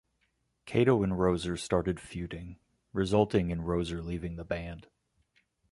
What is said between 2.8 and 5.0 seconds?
resulting in Roeser leaving the band.